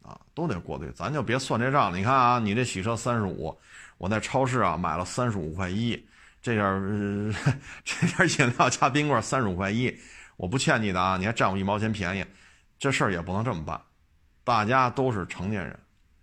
[0.00, 0.92] 啊，都得过得去。
[0.92, 1.98] 咱就别算这账了。
[1.98, 3.58] 你看啊，你这洗车三十五，
[3.98, 6.02] 我在超市啊买了三十五块一，
[6.40, 7.34] 这点
[7.84, 9.94] 这点饮料加冰棍三十五块一，
[10.36, 12.24] 我不欠你的啊，你还占我一毛钱便宜，
[12.78, 13.78] 这事儿也不能这么办。
[14.44, 15.78] 大家都是成年人，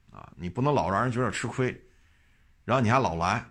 [0.10, 1.80] 啊，你不能老让人觉得吃亏，
[2.66, 3.46] 然后你还老来，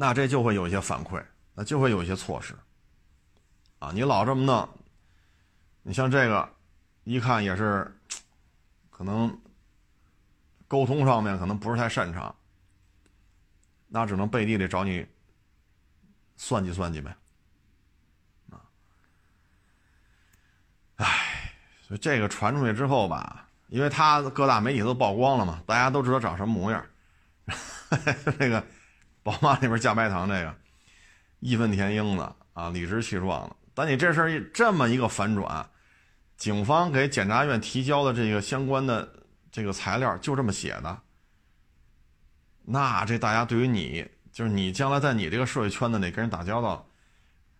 [0.00, 1.20] 那这就会有一些反馈，
[1.54, 2.54] 那就会有一些措施，
[3.80, 4.68] 啊，你老这么弄，
[5.82, 6.48] 你像这个，
[7.02, 7.92] 一看也是，
[8.90, 9.36] 可能
[10.68, 12.32] 沟通上面可能不是太擅长，
[13.88, 15.04] 那只能背地里找你
[16.36, 17.16] 算计算计呗，
[18.50, 18.62] 啊，
[20.96, 21.24] 唉。
[21.88, 26.84] 就这个传出去之后吧，因为他各大媒体都曝光了嘛，大家都知道长什么模样。
[28.38, 28.62] 这个
[29.28, 30.54] 宝马里边加白糖，这个
[31.40, 33.54] 义愤填膺的啊，理直气壮的。
[33.74, 35.68] 但你这事儿这么一个反转，
[36.38, 39.06] 警方给检察院提交的这个相关的
[39.52, 40.98] 这个材料就这么写的，
[42.64, 46.88] 那这大家对于你，就是你将来在你这个社会圈子里跟人打交道，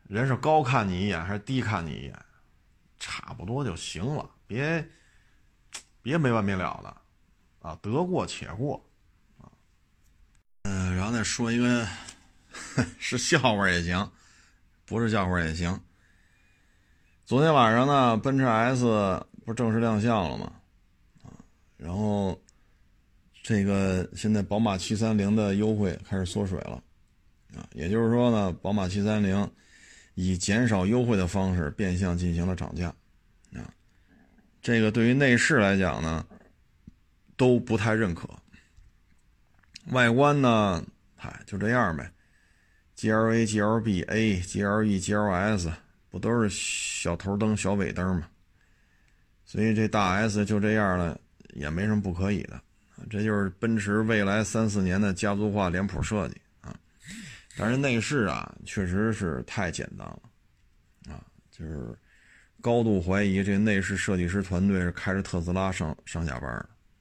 [0.04, 2.18] 人是高看你一眼还是低看你一眼？
[2.98, 4.88] 差不多就行了，别
[6.00, 8.82] 别没完没了的，啊，得过且过，
[10.70, 11.88] 嗯，然后再说一个
[12.98, 14.12] 是笑话也行，
[14.84, 15.80] 不是笑话也行。
[17.24, 18.84] 昨天晚上呢，奔驰 S
[19.46, 20.52] 不正式亮相了吗？
[21.22, 21.32] 啊，
[21.78, 22.38] 然后
[23.42, 26.82] 这个现在宝马七三零的优惠开始缩水了，
[27.56, 29.50] 啊，也就是说呢，宝马七三零。
[30.20, 32.92] 以减少优惠的方式变相进行了涨价，
[33.54, 33.72] 啊，
[34.60, 36.26] 这个对于内饰来讲呢，
[37.36, 38.28] 都不太认可。
[39.92, 42.10] 外观呢，嗨，就这样呗
[42.96, 45.72] ，GLA、GLB、A、GLE、GLS
[46.10, 48.28] 不都是小头灯、小尾灯吗？
[49.44, 51.18] 所以这大 S 就这样了，
[51.54, 52.60] 也没什么不可以的。
[53.08, 56.76] 这就是奔驰未来三四年的家族化脸谱设计啊。
[57.56, 60.20] 但是内饰啊，确实是太简单了，
[61.14, 61.96] 啊，就是
[62.60, 66.50] 高度怀疑这内饰设计师团队是开着特斯拉上上下班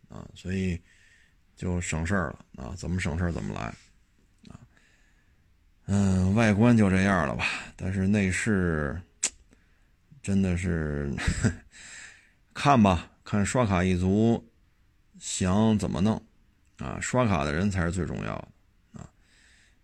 [0.07, 0.79] 啊，所以
[1.57, 3.61] 就省事儿了啊，怎么省事儿怎么来，
[4.47, 4.59] 啊，
[5.87, 8.95] 嗯，外观就这样了吧，但是内饰
[10.21, 11.11] 真的是
[12.53, 14.41] 看吧，看刷卡一族
[15.19, 16.21] 想怎么弄
[16.77, 19.09] 啊，刷卡的人才是最重要的啊。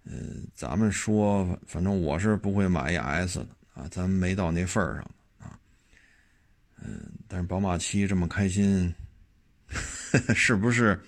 [0.03, 5.03] 嗯，咱们说，反正我是不会买一 S 的啊，咱没到那份儿上
[5.39, 5.57] 啊。
[6.77, 8.93] 嗯，但是宝马七这么开心，
[10.35, 10.99] 是不是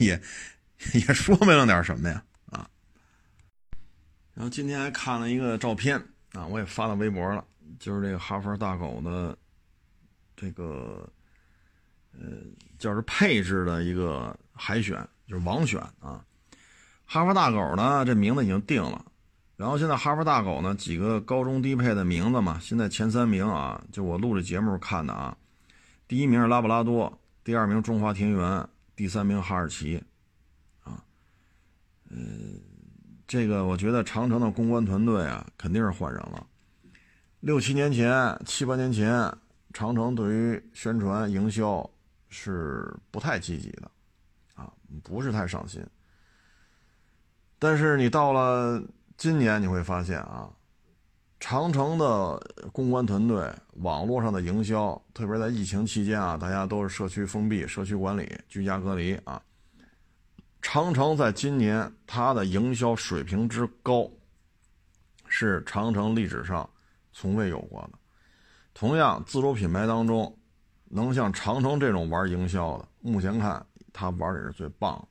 [0.00, 0.20] 也
[0.94, 2.22] 也说明了点什么呀？
[2.50, 2.68] 啊。
[4.34, 5.96] 然后今天还看了一个照片
[6.32, 7.44] 啊，我也发到微博了，
[7.78, 9.36] 就是这个哈佛大狗的
[10.34, 11.08] 这个
[12.12, 12.28] 呃，
[12.78, 16.24] 叫是配置的一个海选，就是网选啊。
[17.04, 19.04] 哈佛大狗呢，这名字已经定了，
[19.56, 25.36] 然后现在哈佛大狗呢几个高中低配的名字嘛，现在前三名啊，就我录这节目看的啊，
[26.08, 28.68] 第一名是拉布拉多，第二名中华田园，
[29.00, 30.04] 第三名哈士奇，
[30.84, 31.02] 啊，
[32.10, 32.60] 嗯，
[33.26, 36.46] 这个我觉得长城的公关团队啊肯定是换人了，
[37.40, 39.10] 六七年前、七八年前，
[39.72, 41.90] 长城对于宣传营销
[42.28, 43.90] 是不太积极的，
[44.54, 44.70] 啊，
[45.02, 45.82] 不是太上心。
[47.58, 48.84] 但是你到了
[49.16, 50.52] 今年，你会发现啊，
[51.40, 52.38] 长城的
[52.70, 59.42] 公关团队、网络上的营销，特别在疫情期间啊，大家都是社区封闭、社区管理、居家隔离啊。
[60.62, 64.08] 长城在今年它的营销水平之高，
[65.26, 66.68] 是长城历史上。
[67.12, 67.98] 从未有过的。
[68.72, 70.38] 同样，自主品牌当中，
[70.84, 75.08] 能像长城这种玩营销的，目前看它玩的是最棒。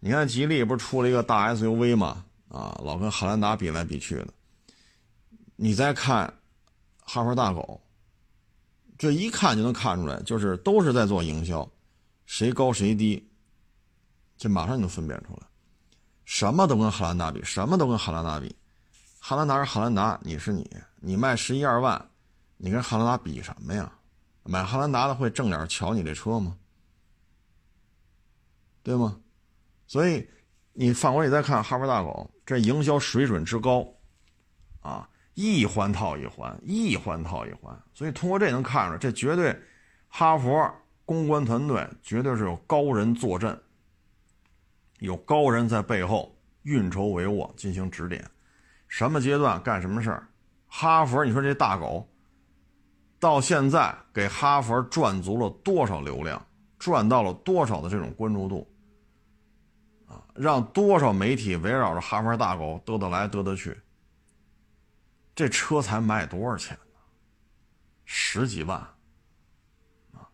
[0.00, 2.24] 你看，吉利不是出了一个大 SUV 吗？
[2.48, 4.28] 啊，老跟汉兰达比来比去的。
[5.56, 6.32] 你再看
[7.02, 7.80] 哈佛大狗，
[8.98, 11.68] 这一看就能看出来，就是都是在做营销，
[12.26, 13.28] 谁高谁低，
[14.36, 15.46] 这马上就能分辨出来。
[16.24, 18.54] 什么都跟汉兰达比，什么都跟汉兰达比。
[19.20, 20.68] 汉兰达是汉兰达，你是你。
[21.00, 22.10] 你卖十一二万，
[22.56, 23.92] 你跟汉兰达比什么呀？
[24.42, 26.56] 买汉兰达的会正眼瞧你这车吗？
[28.82, 29.20] 对吗？
[29.86, 30.28] 所以
[30.72, 33.86] 你反过来再看哈佛大狗，这营销水准之高，
[35.34, 37.76] 一环套一环，一环套一环。
[37.92, 39.54] 所以通过这能看出来，这绝对
[40.08, 40.72] 哈佛
[41.04, 43.60] 公关团队绝对是有高人坐镇，
[45.00, 48.24] 有高人在背后运筹帷幄进行指点，
[48.88, 50.28] 什么阶段干什么事儿。
[50.66, 52.08] 哈佛，你说这大狗，
[53.18, 56.44] 到现在给哈佛赚足了多少流量，
[56.78, 58.66] 赚到了多少的这种关注度，
[60.06, 63.76] 啊，让多少媒体围绕着哈佛大狗嘚嘚来嘚嘚去。
[65.34, 67.00] 这车才卖多少钱呢？
[68.04, 68.78] 十几万，
[70.12, 70.28] 啊，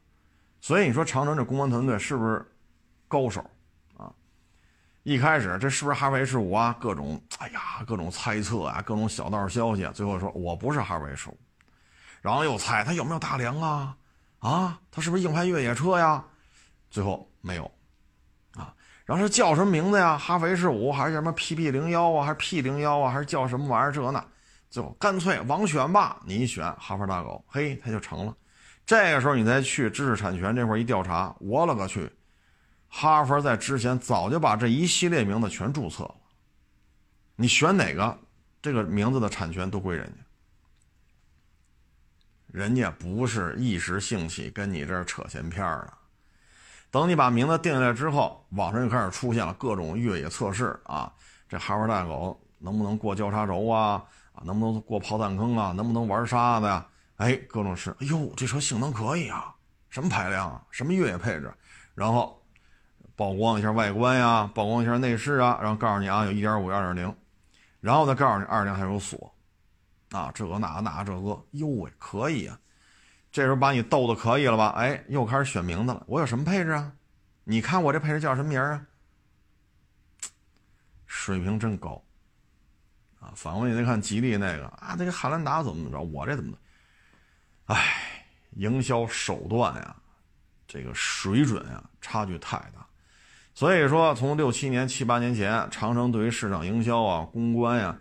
[0.60, 2.44] 所以你说长城这公关团队是不是
[3.08, 3.40] 高手
[3.96, 4.12] 啊？
[5.04, 6.76] 一开始这是不是哈弗 H 五啊？
[6.80, 9.88] 各种哎呀，各种猜测啊，各种小道消息。
[9.94, 11.38] 最后说我不是哈弗 H 五，
[12.20, 13.96] 然后又猜它有没有大梁啊？
[14.40, 16.22] 啊，它是不是硬派越野车呀？
[16.90, 17.70] 最后没有，
[18.54, 18.74] 啊，
[19.06, 20.18] 然后是叫什么名字呀？
[20.18, 22.26] 哈弗 H 五还是什么 PP 零幺啊？
[22.26, 23.10] 还是 P 零幺啊？
[23.10, 24.22] 还是叫什么玩意儿这那？
[24.70, 28.35] 就干脆网选吧，你一选哈佛大狗，嘿，它就成了。
[28.87, 32.11] 这个时候你再去知识产权这块一调查，我勒个去！
[32.88, 36.14] 哈佛在之前早就把这一系列名字全注册了，
[37.37, 38.18] 你选哪个，
[38.62, 40.22] 这个名字的产权都归人家。
[42.46, 45.92] 人家不是一时兴起跟你这儿扯闲篇儿的，
[46.90, 51.12] 等你把名字定下来之后，网上就开始出现了各种越野测试啊，
[51.48, 54.04] 这哈佛大狗能不能过交叉轴啊？
[54.44, 55.72] 能不能过炮弹坑啊？
[55.72, 56.87] 能不能玩沙子呀？
[57.16, 59.55] 哎，各种是，哎呦，这车性能可以啊，
[59.88, 61.53] 什么排量啊，什么越野配置，
[61.94, 62.37] 然后。
[63.16, 67.14] 曝光一下外观呀，曝光一下内饰啊，然后告诉你啊，有1.5、2.0，
[67.83, 69.35] 然后再告诉你2.0还有锁，
[70.11, 72.59] 啊，这个那个那个这个，哟喂，可以啊，
[73.31, 74.68] 这时候把你逗的可以了吧？
[74.68, 76.90] 哎，又开始选名字了，我有什么配置啊？
[77.44, 78.87] 你看我这配置叫什么名啊？
[81.05, 82.03] 水平真高，
[83.20, 86.56] 啊，反过你再看吉利那个啊，那个汉兰达怎么怎么着，我这怎么？
[87.66, 89.94] 哎，营销手段呀，
[90.66, 92.85] 这个水准呀，差距太大。
[93.54, 97.98] 所以说，从六七年、七八年前，长城对于市场营销啊、公关呀，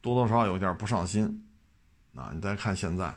[0.00, 1.44] 多多少少有点不上心。
[2.14, 3.12] 啊，你再看现在，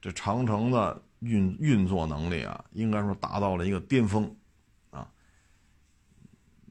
[0.00, 4.36] 这长城的运运作能力啊，应该说达到了一个巅峰，
[4.90, 5.08] 啊。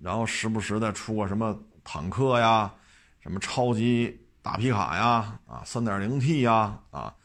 [0.02, 2.74] 然后时不时的出个什么坦克呀、
[3.20, 7.16] 什么超级大皮卡呀、啊三点零 T 呀、啊，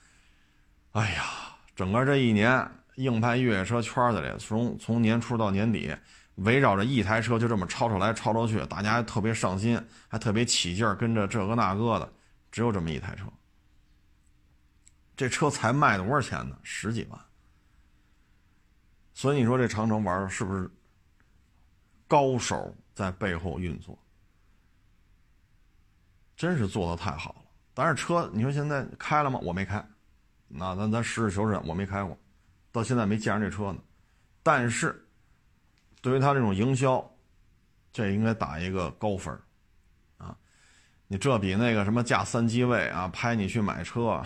[0.93, 1.25] 哎呀，
[1.75, 5.95] 整个这一年，硬派越野车圈子里，从从年初到年底。
[6.37, 9.79] 围绕着一台车就这么吵吵来吵吵去，大家还特别上心，
[10.09, 12.11] 还特别起劲儿，跟着这个那个的，
[12.51, 13.27] 只有这么一台车。
[15.15, 16.57] 这车才卖多少钱呢？
[16.63, 17.21] 十几万。
[19.13, 20.69] 所以你说这长城玩的是不是
[22.09, 23.97] 高手在背后运作？
[26.37, 27.43] 真是做的太好了。
[27.75, 29.39] 但是车，你说现在开了吗？
[29.43, 29.85] 我没开。
[30.49, 32.19] 那咱咱实事求是，我没开过，
[32.71, 33.79] 到现在没见着这车呢。
[34.43, 34.99] 但是。
[36.01, 37.09] 对于他这种营销，
[37.93, 39.33] 这应该打一个高分
[40.19, 40.37] 啊！
[41.07, 44.21] 你这比那个什么驾三机位啊，拍你去买车，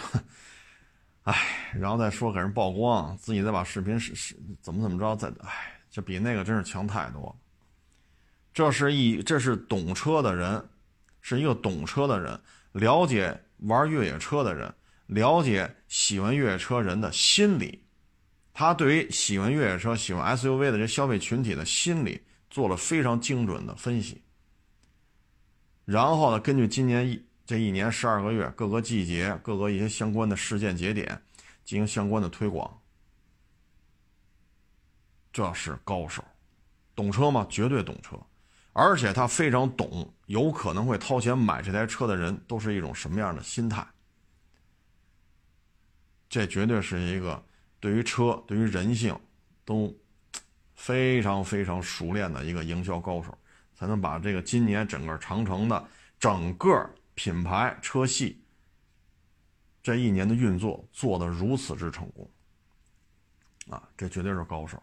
[1.25, 1.37] 哎，
[1.75, 7.37] 然后再说给人曝光，自己再把视频是是怎么怎么着，再哎，这比那个真是强太多了。
[8.55, 10.67] 这是一，这是懂车的人，
[11.29, 14.73] 是一个懂车的人，了解玩越野车的人，
[15.07, 17.83] 了解喜欢越野车人的心理。
[18.55, 24.23] 他对于喜欢越野车、喜欢 SUV 的这消费群体的心理做了非常精准的分析，
[25.85, 31.21] 然后呢，根据今年一这一年十二个月，各个季节、各个一些相关的事件节点
[31.65, 32.81] 进行相关的推广，
[35.33, 36.23] 这是高手，
[36.95, 37.45] 懂车吗？
[37.51, 38.17] 绝对懂车，
[38.79, 43.83] 而且他非常懂，有可能会掏钱买这台车的人都是一种什么样的心态。
[46.29, 47.43] 这绝对是一个
[47.81, 49.19] 对于车、对于人性
[49.65, 49.97] 都
[50.75, 53.37] 非常非常熟练的一个营销高手，
[53.75, 55.83] 才能把这个今年整个长城的
[56.21, 58.39] 整个品牌车系
[59.83, 62.31] 这一年的运作做得如此之成功。
[63.71, 64.83] 啊，这绝对是高手！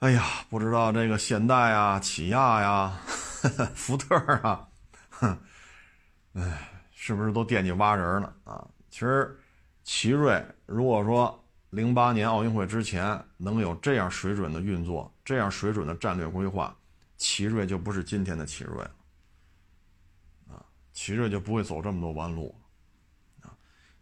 [0.00, 2.98] 哎呀，不知道这个现代啊、起亚呀、
[3.76, 4.66] 福特啊，
[5.10, 5.38] 哼，
[6.32, 8.32] 哎，是不是都惦记挖人呢？
[8.44, 8.66] 啊？
[8.88, 9.38] 其实，
[9.84, 16.74] 奇瑞如果说零八年奥运会之前能有这样水准的运作、这样水准的战略规划，
[17.18, 18.90] 奇瑞就不是今天的奇瑞了，
[20.48, 22.58] 啊，奇瑞就不会走这么多弯路，
[23.42, 23.52] 啊，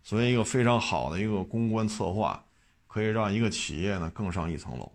[0.05, 2.41] 所以一个非常好的一个公关策划，
[2.87, 4.93] 可以让一个企业呢更上一层楼，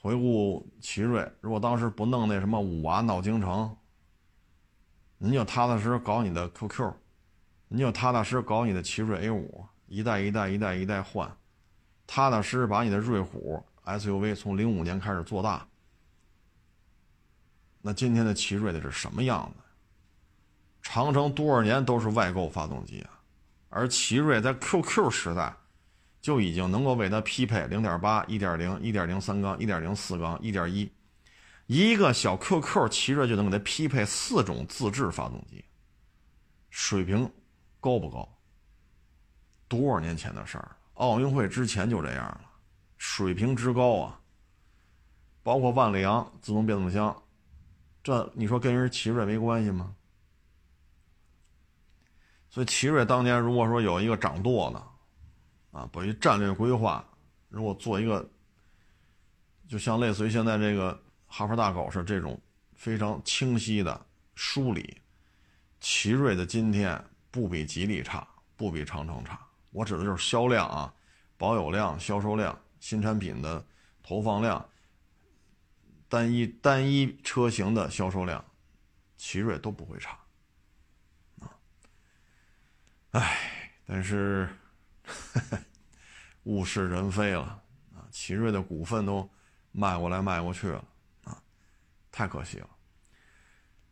[0.00, 3.76] 回顾奇瑞，如果当时不弄那什么五娃闹京城，
[5.18, 6.92] 你就踏踏实实搞你的 QQ。
[7.68, 11.30] 你就踏踏实实搞你的奇瑞 A 五，一代一代一代一代换，
[12.06, 15.64] 踏踏实实把你的瑞虎 SUV 从零五年开始做大。
[17.82, 19.62] 那今天的奇瑞的是什么样子？
[20.82, 23.20] 长城多少年都是外购发动机啊，
[23.68, 25.54] 而奇瑞在 QQ 时代
[26.20, 30.90] 就已经能够为它匹配零点八、一点零、一点零三缸、一点零四缸、一点一，
[31.66, 35.64] 一个小 QQ 奇瑞就能给它匹配四种自制发动机，
[36.70, 37.30] 水平。
[37.82, 38.28] 高不高？
[39.66, 40.76] 多少年前的事儿？
[40.96, 42.42] 奥运会之前就这样了，
[42.98, 44.20] 水平之高啊！
[45.42, 47.22] 包括万里扬自动变速箱，
[48.02, 49.94] 这你说跟人奇瑞没关系吗？
[52.50, 54.86] 所以奇瑞当年如果说有一个掌舵的，
[55.70, 57.04] 啊，把一战略规划，
[57.48, 58.28] 如果做一个，
[59.68, 62.40] 就像类似于现在这个哈佛大狗是这种
[62.74, 65.00] 非常清晰的梳理，
[65.80, 67.02] 奇瑞的今天。
[67.32, 69.38] 不比吉利差，不比长城差。
[69.70, 70.92] 我指的就是销量啊，
[71.38, 73.64] 保有量、销售量、新产品的
[74.02, 74.68] 投放量、
[76.08, 78.44] 单一单一车型的销售量，
[79.16, 80.18] 奇瑞都不会差。
[81.38, 81.54] 啊，
[83.12, 84.48] 哎，但是
[86.44, 87.62] 物是人非了
[87.94, 88.06] 啊！
[88.10, 89.28] 奇瑞的股份都
[89.72, 90.84] 卖过来卖过去了
[91.24, 91.36] 啊，
[92.10, 92.68] 太可惜了。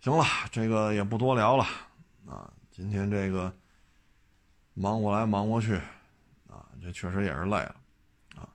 [0.00, 1.64] 行了，这个也不多聊了
[2.26, 2.50] 啊。
[2.70, 3.52] 今天这个
[4.74, 5.74] 忙过来忙过去，
[6.48, 7.76] 啊，这确实也是累了，
[8.36, 8.48] 啊，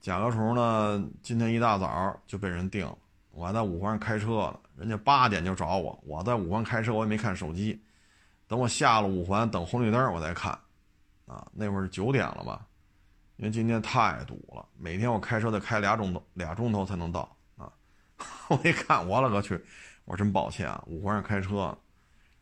[0.00, 2.98] 甲壳虫呢，今天一大早就被人定了，
[3.30, 7.80] 我还在五环开车呢，人家八点就找我，我在五环开车，我也没看手机，
[8.48, 10.58] 等我下了五环，等红绿灯我再看，
[11.26, 12.66] 啊，那会儿是九点了吧，
[13.36, 17.70] 因为今天太堵了，每天我开车得开俩钟头，俩钟头才能到，啊，
[18.48, 19.62] 我一看，我勒个去，
[20.04, 21.76] 我真抱歉啊，五环上开车。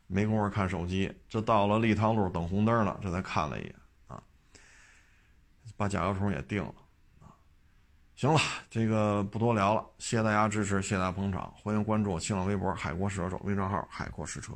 [0.07, 3.75] 没工夫看手机，这到了立汤路等红灯了，这才看了一眼
[4.07, 4.23] 啊，
[5.79, 6.75] 把甲壳虫也定了
[7.23, 7.33] 啊。
[8.15, 14.53] 行了，这个不多聊了，谢谢大家支持，谢谢大家捧场，欢迎关注我新浪微博“海阔试车手”微账号“海阔试车”。